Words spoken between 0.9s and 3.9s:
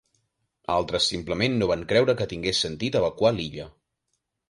simplement no van creure que tingués sentit evacuar l'illa.